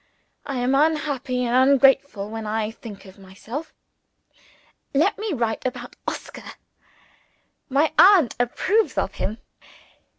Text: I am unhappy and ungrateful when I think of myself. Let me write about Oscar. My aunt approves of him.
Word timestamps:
I 0.47 0.55
am 0.57 0.73
unhappy 0.73 1.45
and 1.45 1.73
ungrateful 1.73 2.27
when 2.31 2.47
I 2.47 2.71
think 2.71 3.05
of 3.05 3.19
myself. 3.19 3.71
Let 4.95 5.19
me 5.19 5.31
write 5.31 5.63
about 5.63 5.95
Oscar. 6.07 6.53
My 7.69 7.93
aunt 7.99 8.35
approves 8.39 8.97
of 8.97 9.13
him. 9.13 9.37